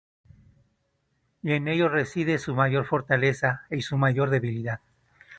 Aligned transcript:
Y 1.43 1.51
en 1.53 1.67
ello 1.67 1.87
reside 1.87 2.39
su 2.39 2.55
mayor 2.55 2.87
fortaleza 2.87 3.67
y 3.69 3.81
su 3.83 3.99
mayor 3.99 4.31
debilidad. 4.31 4.79